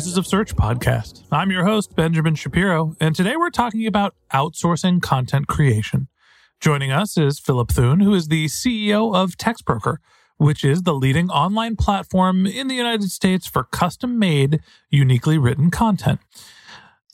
[0.00, 1.24] Voices of Search podcast.
[1.30, 6.08] I'm your host, Benjamin Shapiro, and today we're talking about outsourcing content creation.
[6.58, 9.98] Joining us is Philip Thune, who is the CEO of TextBroker,
[10.38, 15.70] which is the leading online platform in the United States for custom made, uniquely written
[15.70, 16.20] content.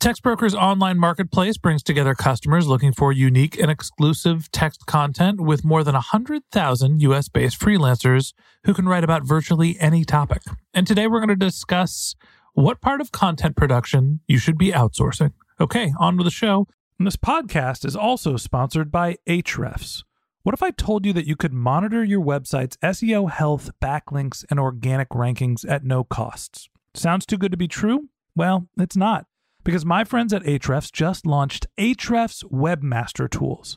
[0.01, 5.83] TextBroker's online marketplace brings together customers looking for unique and exclusive text content with more
[5.83, 10.43] than 100,000 US based freelancers who can write about virtually any topic.
[10.73, 12.15] And today we're going to discuss
[12.63, 15.33] what part of content production you should be outsourcing.
[15.61, 16.67] Okay, on to the show.
[16.99, 20.05] And this podcast is also sponsored by Ahrefs.
[20.43, 24.59] What if I told you that you could monitor your website's SEO health, backlinks, and
[24.59, 26.71] organic rankings at no costs?
[26.95, 28.09] Sounds too good to be true?
[28.35, 29.27] Well, it's not
[29.63, 33.77] because my friends at Ahrefs just launched Ahrefs Webmaster Tools.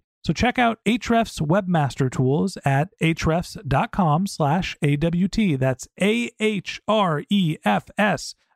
[0.23, 5.59] So check out Ahrefs Webmaster Tools at ahrefs.com slash AWT.
[5.59, 6.35] That's A-H-R-E-F-S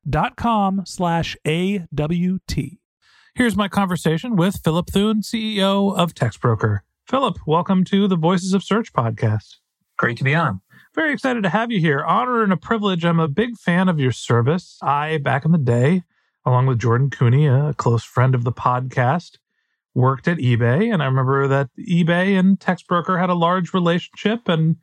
[0.07, 2.79] dot com slash A-W-T.
[3.33, 6.81] Here's my conversation with Philip Thune, CEO of TextBroker.
[7.07, 9.55] Philip, welcome to the Voices of Search podcast.
[9.97, 10.61] Great to be on.
[10.93, 12.03] Very excited to have you here.
[12.03, 13.03] Honor and a privilege.
[13.03, 14.77] I'm a big fan of your service.
[14.83, 16.03] I, back in the day,
[16.45, 19.37] along with Jordan Koene, a close friend of the podcast,
[19.95, 20.93] worked at eBay.
[20.93, 24.47] And I remember that eBay and TextBroker had a large relationship.
[24.47, 24.75] And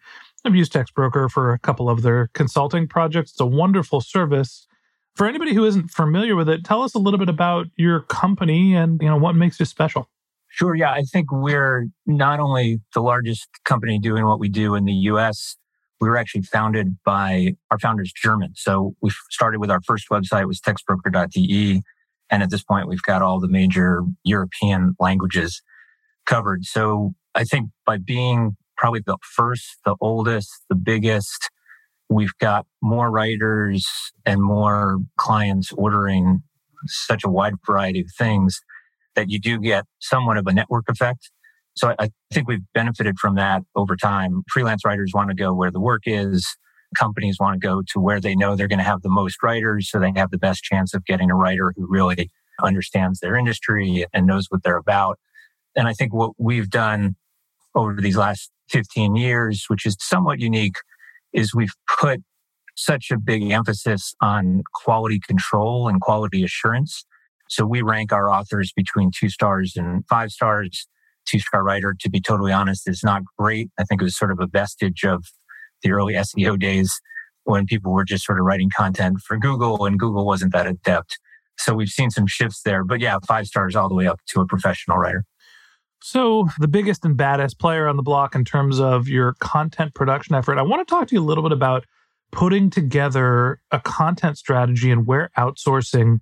[0.45, 3.33] I've used TextBroker for a couple of their consulting projects.
[3.33, 4.67] It's a wonderful service.
[5.15, 8.75] For anybody who isn't familiar with it, tell us a little bit about your company
[8.75, 10.09] and you know what makes you special.
[10.49, 10.75] Sure.
[10.75, 10.91] Yeah.
[10.91, 15.57] I think we're not only the largest company doing what we do in the US,
[16.01, 18.53] we were actually founded by our founders German.
[18.57, 21.83] So we started with our first website was textbroker.de.
[22.33, 25.63] And at this point, we've got all the major European languages
[26.27, 26.65] covered.
[26.65, 31.51] So I think by being probably the first, the oldest, the biggest,
[32.09, 33.87] we've got more writers
[34.27, 36.43] and more clients ordering
[36.87, 38.61] such a wide variety of things
[39.15, 41.31] that you do get somewhat of a network effect.
[41.75, 44.43] So I think we've benefited from that over time.
[44.51, 46.47] Freelance writers want to go where the work is.
[46.99, 49.91] Companies want to go to where they know they're going to have the most writers
[49.91, 52.31] so they have the best chance of getting a writer who really
[52.63, 55.19] understands their industry and knows what they're about.
[55.75, 57.17] And I think what we've done
[57.75, 60.77] over these last 15 years, which is somewhat unique,
[61.33, 62.21] is we've put
[62.77, 67.05] such a big emphasis on quality control and quality assurance.
[67.49, 70.87] So we rank our authors between two stars and five stars.
[71.25, 73.71] Two star writer, to be totally honest, is not great.
[73.79, 75.25] I think it was sort of a vestige of
[75.83, 77.01] the early SEO days
[77.45, 81.19] when people were just sort of writing content for Google and Google wasn't that adept.
[81.59, 82.85] So we've seen some shifts there.
[82.85, 85.25] But yeah, five stars all the way up to a professional writer.
[86.05, 90.35] So, the biggest and baddest player on the block in terms of your content production
[90.35, 91.85] effort, I want to talk to you a little bit about
[92.33, 96.19] putting together a content strategy and where outsourcing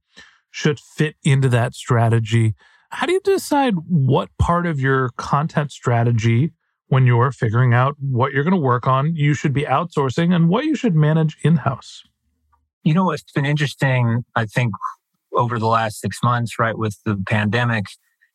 [0.51, 2.55] should fit into that strategy.
[2.91, 6.53] How do you decide what part of your content strategy,
[6.91, 10.49] when you're figuring out what you're going to work on, you should be outsourcing and
[10.49, 12.03] what you should manage in house?
[12.83, 14.75] You know, what's been interesting, I think,
[15.33, 17.87] over the last six months, right, with the pandemic,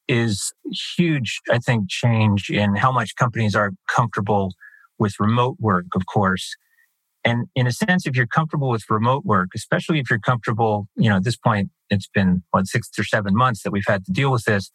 [0.08, 0.54] is
[0.98, 4.54] huge, I think, change in how much companies are comfortable
[4.98, 6.56] with remote work, of course.
[7.26, 11.10] And in a sense, if you're comfortable with remote work, especially if you're comfortable, you
[11.10, 14.14] know, at this point, it's been what, six or seven months that we've had to
[14.14, 14.72] deal with this.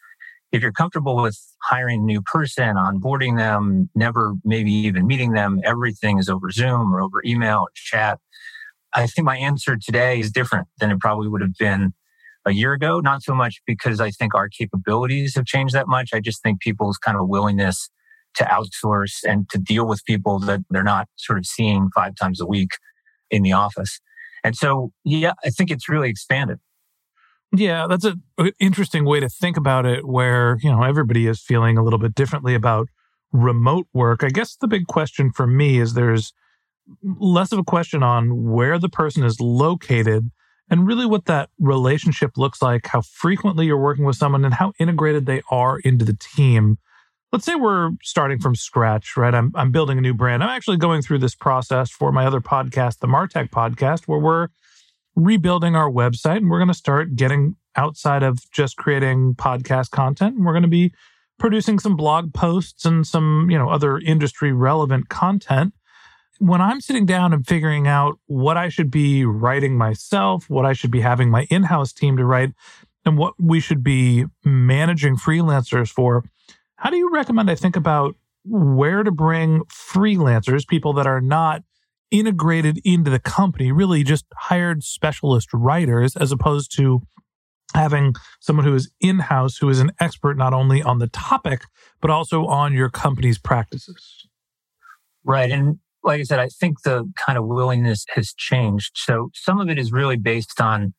[0.52, 5.60] If you're comfortable with hiring a new person, onboarding them, never maybe even meeting them,
[5.64, 8.18] everything is over Zoom or over email or chat.
[8.92, 11.92] I think my answer today is different than it probably would have been
[12.44, 12.98] a year ago.
[13.00, 16.10] Not so much because I think our capabilities have changed that much.
[16.12, 17.88] I just think people's kind of willingness
[18.36, 22.40] to outsource and to deal with people that they're not sort of seeing five times
[22.40, 22.70] a week
[23.30, 24.00] in the office.
[24.42, 26.58] And so, yeah, I think it's really expanded.
[27.52, 28.22] Yeah, that's an
[28.60, 32.14] interesting way to think about it where, you know, everybody is feeling a little bit
[32.14, 32.88] differently about
[33.32, 34.22] remote work.
[34.22, 36.32] I guess the big question for me is there's
[37.02, 40.30] less of a question on where the person is located
[40.68, 44.72] and really what that relationship looks like, how frequently you're working with someone and how
[44.78, 46.78] integrated they are into the team
[47.32, 49.34] let's say we're starting from scratch, right?
[49.34, 50.42] I'm, I'm building a new brand.
[50.42, 54.48] I'm actually going through this process for my other podcast, the Martech podcast, where we're
[55.16, 60.36] rebuilding our website and we're going to start getting outside of just creating podcast content.
[60.36, 60.92] And we're going to be
[61.38, 65.72] producing some blog posts and some, you know, other industry relevant content.
[66.38, 70.72] When I'm sitting down and figuring out what I should be writing myself, what I
[70.72, 72.52] should be having my in-house team to write,
[73.04, 76.24] and what we should be managing freelancers for,
[76.76, 78.14] how do you recommend I think about
[78.44, 81.62] where to bring freelancers, people that are not
[82.10, 87.00] integrated into the company, really just hired specialist writers, as opposed to
[87.74, 91.62] having someone who is in house, who is an expert not only on the topic,
[92.00, 94.26] but also on your company's practices?
[95.24, 95.50] Right.
[95.50, 98.92] And like I said, I think the kind of willingness has changed.
[98.96, 100.94] So some of it is really based on,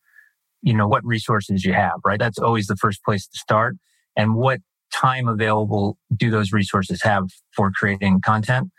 [0.61, 2.19] you know, what resources you have, right?
[2.19, 3.75] That's always the first place to start.
[4.15, 4.59] And what
[4.93, 8.69] time available do those resources have for creating content?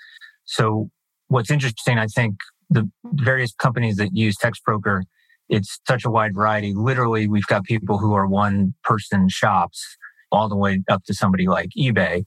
[0.45, 0.91] So
[1.33, 2.37] what's interesting, I think
[2.71, 5.03] the various companies that use TextBroker,
[5.49, 6.73] it's such a wide variety.
[6.75, 9.97] Literally, we've got people who are one person shops
[10.31, 12.25] all the way up to somebody like eBay.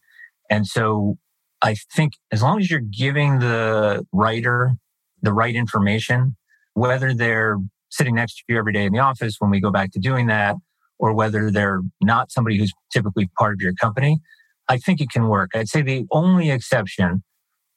[0.49, 1.17] And so
[1.61, 4.73] I think as long as you're giving the writer
[5.21, 6.35] the right information,
[6.73, 7.57] whether they're
[7.89, 10.27] sitting next to you every day in the office when we go back to doing
[10.27, 10.55] that,
[10.99, 14.19] or whether they're not somebody who's typically part of your company,
[14.67, 15.51] I think it can work.
[15.53, 17.23] I'd say the only exception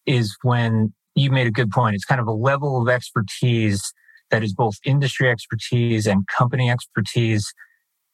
[0.06, 1.94] is when you made a good point.
[1.94, 3.92] It's kind of a level of expertise
[4.30, 7.52] that is both industry expertise and company expertise.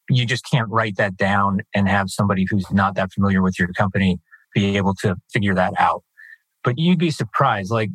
[0.09, 3.69] You just can't write that down and have somebody who's not that familiar with your
[3.69, 4.19] company
[4.55, 6.05] be able to figure that out.
[6.63, 7.91] But you'd be surprised, like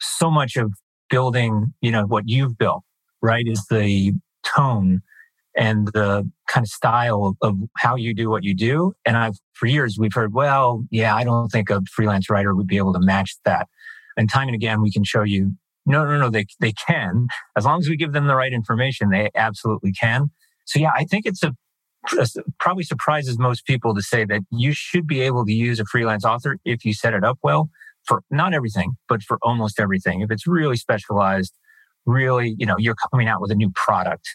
[0.00, 0.72] so much of
[1.10, 2.82] building, you know, what you've built,
[3.22, 4.12] right, is the
[4.56, 5.02] tone
[5.56, 8.94] and the kind of style of how you do what you do.
[9.04, 12.66] And I've, for years, we've heard, well, yeah, I don't think a freelance writer would
[12.66, 13.68] be able to match that.
[14.18, 15.52] And time and again, we can show you,
[15.86, 17.28] no, no, no, they, they can.
[17.56, 20.30] As long as we give them the right information, they absolutely can.
[20.66, 21.54] So yeah, I think it's a,
[22.60, 26.24] probably surprises most people to say that you should be able to use a freelance
[26.24, 27.70] author if you set it up well
[28.04, 30.20] for not everything, but for almost everything.
[30.20, 31.54] If it's really specialized,
[32.04, 34.28] really, you know, you're coming out with a new product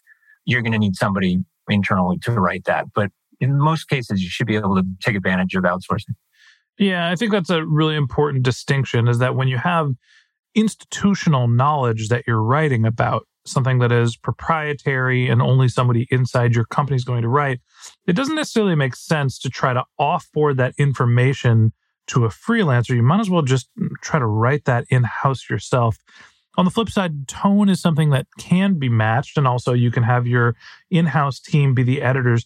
[0.45, 2.87] you're going to need somebody internally to write that.
[2.93, 6.15] But in most cases, you should be able to take advantage of outsourcing.
[6.77, 9.91] Yeah, I think that's a really important distinction is that when you have
[10.55, 16.65] institutional knowledge that you're writing about, something that is proprietary and only somebody inside your
[16.65, 17.59] company is going to write,
[18.07, 21.73] it doesn't necessarily make sense to try to offboard that information
[22.07, 22.95] to a freelancer.
[22.95, 23.69] You might as well just
[24.01, 25.97] try to write that in house yourself.
[26.55, 30.03] On the flip side, tone is something that can be matched, and also you can
[30.03, 30.55] have your
[30.91, 32.45] in house team be the editors.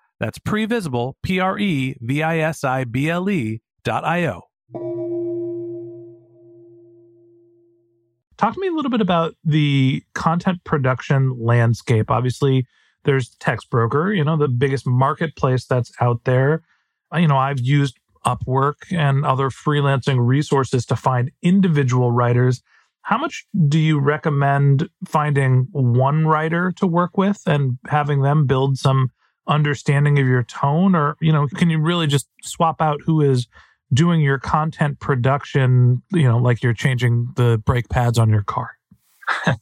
[0.21, 4.43] That's previsible, P R E V I S I B L E dot I O.
[8.37, 12.11] Talk to me a little bit about the content production landscape.
[12.11, 12.67] Obviously,
[13.03, 16.61] there's TextBroker, you know, the biggest marketplace that's out there.
[17.11, 22.61] Uh, you know, I've used Upwork and other freelancing resources to find individual writers.
[23.01, 28.77] How much do you recommend finding one writer to work with and having them build
[28.77, 29.09] some
[29.47, 30.95] understanding of your tone?
[30.95, 33.47] Or, you know, can you really just swap out who is
[33.93, 38.71] doing your content production, you know, like you're changing the brake pads on your car?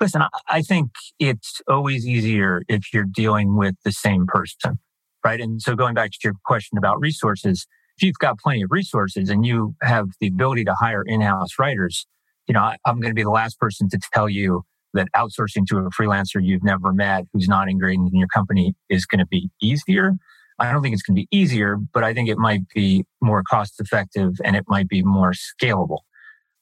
[0.00, 4.78] Listen, I think it's always easier if you're dealing with the same person
[5.24, 5.40] right?
[5.40, 9.28] And so going back to your question about resources, if you've got plenty of resources
[9.28, 12.06] and you have the ability to hire in-house writers,
[12.46, 14.64] you know, I, am going to be the last person to tell you
[14.94, 19.06] that outsourcing to a freelancer you've never met who's not ingrained in your company is
[19.06, 20.14] going to be easier.
[20.58, 23.42] I don't think it's going to be easier, but I think it might be more
[23.42, 26.00] cost effective and it might be more scalable.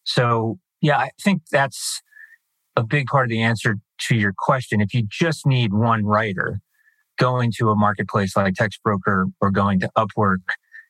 [0.04, 2.00] So yeah, I think that's
[2.76, 4.80] a big part of the answer to your question.
[4.80, 6.60] If you just need one writer,
[7.18, 10.44] going to a marketplace like TextBroker or going to Upwork,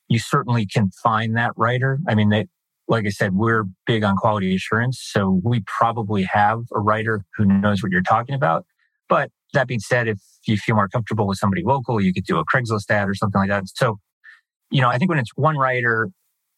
[0.08, 1.98] you certainly can find that writer.
[2.06, 2.46] I mean, they,
[2.88, 4.98] like I said, we're big on quality assurance.
[5.00, 8.64] So we probably have a writer who knows what you're talking about.
[9.08, 12.38] But that being said, if you feel more comfortable with somebody local, you could do
[12.38, 13.64] a Craigslist ad or something like that.
[13.68, 13.98] So,
[14.70, 16.08] you know, I think when it's one writer,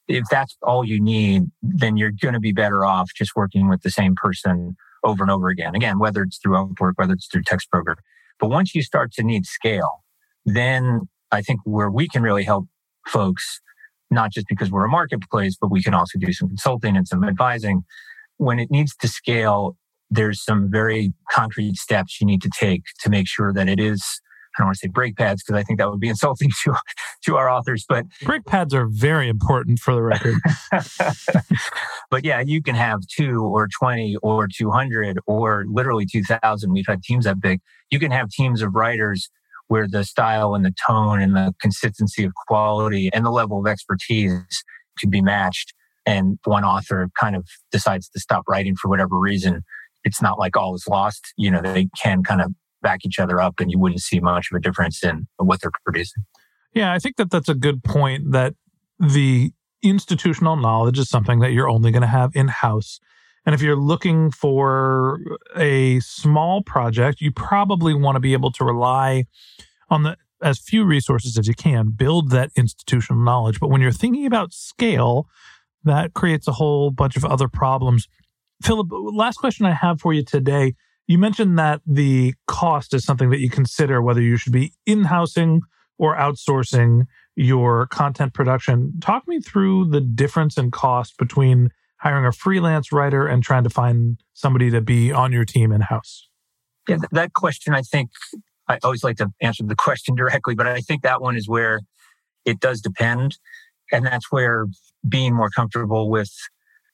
[0.09, 3.83] if that's all you need, then you're going to be better off just working with
[3.83, 5.75] the same person over and over again.
[5.75, 7.95] Again, whether it's through Upwork, whether it's through TextBroker.
[8.39, 10.05] But once you start to need scale,
[10.45, 12.67] then I think where we can really help
[13.07, 13.61] folks,
[14.11, 17.25] not just because we're a marketplace, but we can also do some consulting and some
[17.25, 17.85] advising.
[18.39, 19.77] When it needs to scale,
[20.11, 24.21] there's some very concrete steps you need to take to make sure that it is
[24.57, 26.75] I don't want to say brake pads because I think that would be insulting to
[27.27, 27.85] to our authors.
[27.89, 30.37] But brake pads are very important for the record.
[32.11, 36.73] but yeah, you can have two or twenty or two hundred or literally two thousand.
[36.73, 37.61] We've had teams that big.
[37.91, 39.31] You can have teams of writers
[39.71, 43.69] where the style and the tone and the consistency of quality and the level of
[43.69, 44.65] expertise
[44.99, 45.73] could be matched.
[46.05, 49.63] And one author kind of decides to stop writing for whatever reason.
[50.03, 51.33] It's not like all is lost.
[51.37, 52.51] You know, they can kind of
[52.83, 55.71] back each other up and you wouldn't see much of a difference in what they're
[55.85, 56.25] producing.
[56.75, 58.55] Yeah, I think that that's a good point that
[58.99, 59.53] the
[59.85, 62.99] institutional knowledge is something that you're only going to have in house.
[63.47, 65.21] And if you're looking for
[65.57, 69.25] a small project, you probably want to be able to rely
[69.89, 73.61] on the as few resources as you can, build that institutional knowledge.
[73.61, 75.29] But when you're thinking about scale,
[75.85, 78.09] that creates a whole bunch of other problems.
[78.63, 80.75] Philip, last question I have for you today
[81.11, 85.03] you mentioned that the cost is something that you consider whether you should be in
[85.03, 85.61] housing
[85.99, 88.93] or outsourcing your content production.
[89.01, 93.71] Talk me through the difference in cost between hiring a freelance writer and trying to
[93.71, 96.29] find somebody to be on your team in house.
[96.89, 98.11] Yeah, that question, I think
[98.69, 101.81] I always like to answer the question directly, but I think that one is where
[102.45, 103.37] it does depend.
[103.93, 104.67] And that's where
[105.09, 106.31] being more comfortable with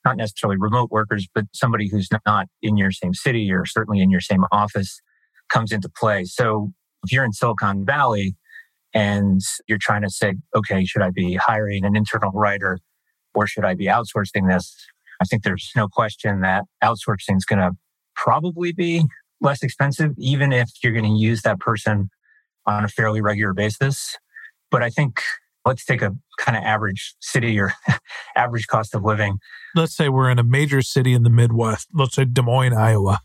[0.03, 4.11] not necessarily remote workers, but somebody who's not in your same city or certainly in
[4.11, 5.01] your same office
[5.49, 6.25] comes into play.
[6.25, 6.73] So
[7.03, 8.35] if you're in Silicon Valley
[8.93, 12.79] and you're trying to say, okay, should I be hiring an internal writer
[13.33, 14.75] or should I be outsourcing this?
[15.21, 17.71] I think there's no question that outsourcing is going to
[18.15, 19.05] probably be
[19.41, 22.09] less expensive, even if you're going to use that person
[22.65, 24.15] on a fairly regular basis.
[24.69, 25.21] But I think
[25.65, 27.73] let's take a kind of average city or
[28.35, 29.37] average cost of living.
[29.75, 31.87] Let's say we're in a major city in the Midwest.
[31.93, 33.19] Let's say Des Moines, Iowa.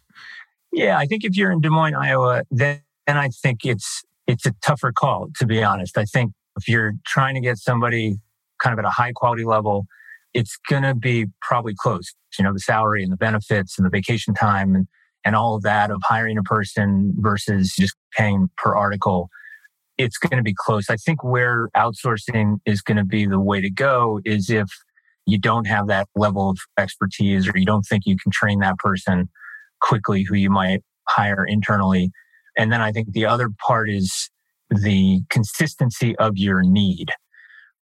[0.72, 4.46] Yeah, I think if you're in Des Moines, Iowa, then, then I think it's it's
[4.46, 5.98] a tougher call, to be honest.
[5.98, 8.18] I think if you're trying to get somebody
[8.62, 9.86] kind of at a high quality level,
[10.34, 12.14] it's going to be probably close.
[12.38, 14.86] You know, the salary and the benefits and the vacation time and,
[15.24, 19.28] and all of that of hiring a person versus just paying per article
[19.98, 20.90] it's going to be close.
[20.90, 24.68] I think where outsourcing is going to be the way to go is if
[25.26, 28.78] you don't have that level of expertise or you don't think you can train that
[28.78, 29.28] person
[29.80, 32.10] quickly who you might hire internally.
[32.56, 34.30] And then I think the other part is
[34.70, 37.10] the consistency of your need,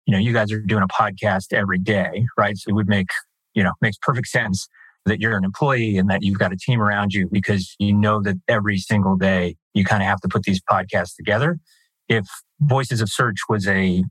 [0.06, 2.56] you know, you guys are doing a podcast every day, right?
[2.56, 3.10] So it would make,
[3.54, 4.68] you know, makes perfect sense
[5.06, 8.20] that you're an employee and that you've got a team around you because you know
[8.22, 11.58] that every single day you kind of have to put these podcasts together.
[12.08, 12.26] If
[12.60, 14.04] Voices of Search was a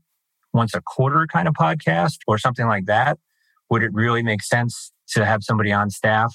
[0.53, 3.19] once a quarter kind of podcast or something like that,
[3.69, 6.34] would it really make sense to have somebody on staff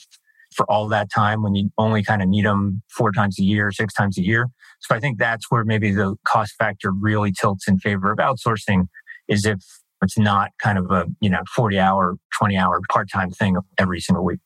[0.55, 3.73] for all that time when you only kind of need them four times a year,
[3.73, 4.47] six times a year?
[4.81, 8.87] So I think that's where maybe the cost factor really tilts in favor of outsourcing
[9.29, 9.59] is if
[10.03, 14.25] it's not kind of a, you know, 40 hour, 20 hour part-time thing every single
[14.25, 14.41] week.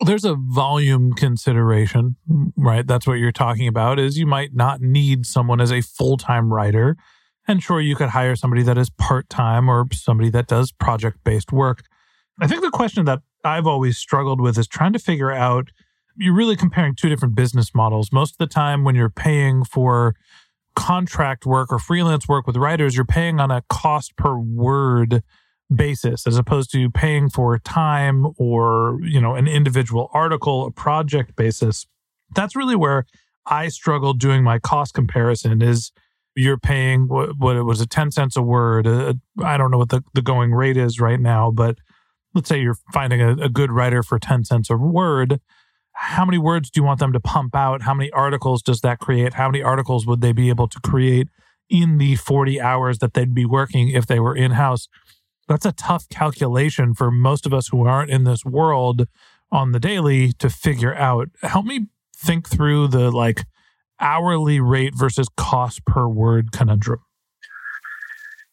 [0.00, 2.16] There's a volume consideration,
[2.56, 2.86] right?
[2.86, 6.96] That's what you're talking about is you might not need someone as a full-time writer.
[7.46, 11.82] And sure, you could hire somebody that is part-time or somebody that does project-based work.
[12.40, 15.70] I think the question that I've always struggled with is trying to figure out
[16.16, 18.12] you're really comparing two different business models.
[18.12, 20.14] Most of the time when you're paying for
[20.76, 25.22] contract work or freelance work with writers, you're paying on a cost per word
[25.74, 31.36] basis as opposed to paying for time or, you know, an individual article, a project
[31.36, 31.86] basis.
[32.34, 33.06] That's really where
[33.46, 35.92] I struggle doing my cost comparison is
[36.36, 38.86] you're paying what, what it was a 10 cents a word.
[38.86, 41.78] Uh, I don't know what the, the going rate is right now, but
[42.34, 45.40] let's say you're finding a, a good writer for 10 cents a word
[45.94, 47.82] how many words do you want them to pump out?
[47.82, 49.34] How many articles does that create?
[49.34, 51.28] How many articles would they be able to create
[51.70, 54.88] in the 40 hours that they'd be working if they were in house?
[55.48, 59.06] That's a tough calculation for most of us who aren't in this world
[59.52, 61.28] on the daily to figure out.
[61.42, 61.86] Help me
[62.16, 63.44] think through the like
[64.00, 67.00] hourly rate versus cost per word conundrum.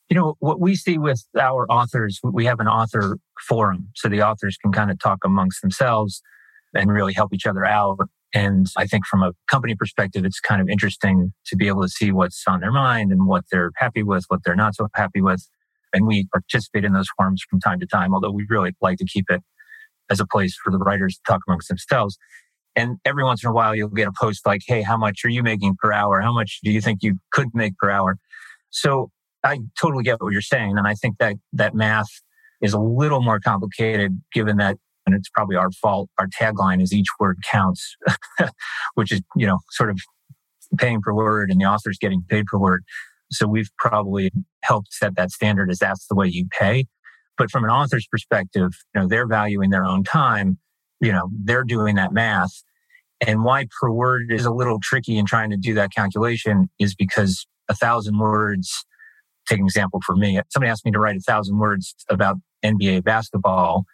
[0.09, 4.21] You know, what we see with our authors, we have an author forum so the
[4.21, 6.21] authors can kind of talk amongst themselves
[6.73, 7.99] and really help each other out.
[8.33, 11.89] And I think from a company perspective, it's kind of interesting to be able to
[11.89, 15.21] see what's on their mind and what they're happy with, what they're not so happy
[15.21, 15.47] with.
[15.93, 19.05] And we participate in those forums from time to time, although we really like to
[19.05, 19.41] keep it
[20.09, 22.17] as a place for the writers to talk amongst themselves.
[22.75, 25.29] And every once in a while, you'll get a post like, Hey, how much are
[25.29, 26.21] you making per hour?
[26.21, 28.17] How much do you think you could make per hour?
[28.69, 29.11] So
[29.43, 30.77] I totally get what you're saying.
[30.77, 32.07] And I think that that math
[32.61, 36.09] is a little more complicated given that and it's probably our fault.
[36.17, 37.95] Our tagline is each word counts,
[38.95, 39.99] which is, you know, sort of
[40.77, 42.83] paying per word and the author's getting paid per word.
[43.31, 44.31] So we've probably
[44.63, 46.85] helped set that standard as that's the way you pay.
[47.37, 50.57] But from an author's perspective, you know, they're valuing their own time,
[50.99, 52.51] you know, they're doing that math.
[53.25, 56.95] And why per word is a little tricky in trying to do that calculation is
[56.95, 58.85] because a thousand words,
[59.47, 60.39] take an example for me.
[60.49, 63.85] Somebody asked me to write a thousand words about NBA basketball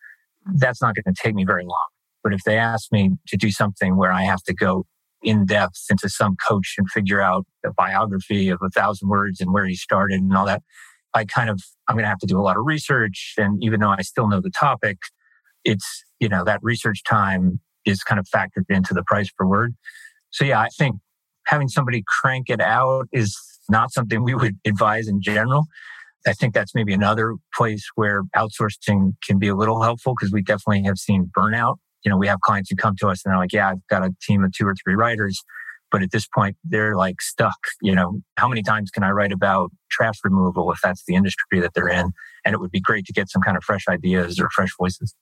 [0.55, 1.87] that's not going to take me very long.
[2.23, 4.85] But if they ask me to do something where I have to go
[5.23, 9.51] in depth into some coach and figure out the biography of a thousand words and
[9.53, 10.61] where he started and all that,
[11.13, 13.33] I kind of, I'm going to have to do a lot of research.
[13.37, 14.97] And even though I still know the topic,
[15.63, 19.75] it's, you know, that research time is kind of factored into the price per word.
[20.31, 20.97] So yeah, I think
[21.45, 23.37] having somebody crank it out is
[23.69, 25.65] not something we would advise in general.
[26.25, 30.41] I think that's maybe another place where outsourcing can be a little helpful because we
[30.41, 31.75] definitely have seen burnout.
[32.03, 34.03] You know, we have clients who come to us and they're like, yeah, I've got
[34.03, 35.41] a team of two or three writers.
[35.89, 37.57] But at this point, they're like stuck.
[37.81, 41.61] You know, how many times can I write about trash removal if that's the industry
[41.61, 42.11] that they're in?
[42.43, 45.15] And it would be great to get some kind of fresh ideas or fresh voices.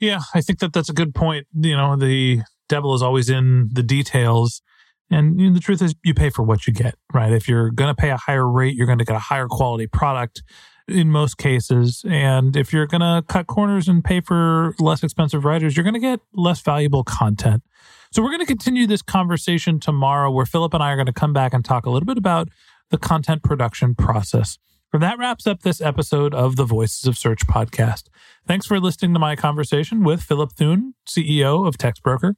[0.00, 1.46] Yeah, I think that that's a good point.
[1.52, 4.62] You know, the devil is always in the details.
[5.10, 7.32] And you know, the truth is, you pay for what you get, right?
[7.32, 9.86] If you're going to pay a higher rate, you're going to get a higher quality
[9.86, 10.42] product
[10.86, 12.04] in most cases.
[12.08, 15.94] And if you're going to cut corners and pay for less expensive writers, you're going
[15.94, 17.62] to get less valuable content.
[18.10, 21.12] So we're going to continue this conversation tomorrow where Philip and I are going to
[21.12, 22.48] come back and talk a little bit about
[22.90, 24.58] the content production process.
[24.90, 28.04] And that wraps up this episode of the Voices of Search podcast.
[28.46, 32.34] Thanks for listening to my conversation with Philip Thune, CEO of TextBroker.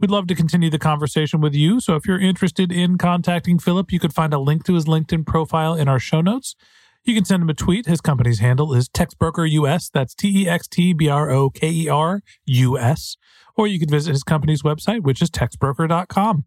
[0.00, 1.78] We'd love to continue the conversation with you.
[1.78, 5.26] So if you're interested in contacting Philip, you could find a link to his LinkedIn
[5.26, 6.56] profile in our show notes.
[7.04, 7.86] You can send him a tweet.
[7.86, 9.88] His company's handle is TextBroker US.
[9.88, 13.16] That's T E X T B R O K E R U S.
[13.56, 16.46] Or you could visit his company's website, which is textbroker.com.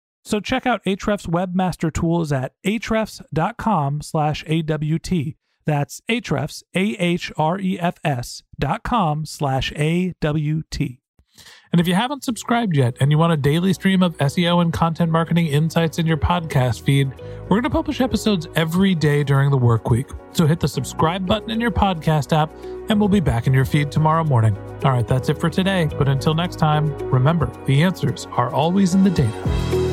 [0.23, 5.35] So check out Ahrefs Webmaster Tools at ahrefs.com slash AWT.
[5.65, 11.01] That's Ahrefs, A-H-R-E-F-S dot com slash A-W-T.
[11.71, 14.73] And if you haven't subscribed yet and you want a daily stream of SEO and
[14.73, 17.09] content marketing insights in your podcast feed,
[17.43, 20.09] we're going to publish episodes every day during the work week.
[20.33, 22.53] So hit the subscribe button in your podcast app
[22.89, 24.57] and we'll be back in your feed tomorrow morning.
[24.83, 25.89] All right, that's it for today.
[25.97, 29.90] But until next time, remember the answers are always in the data.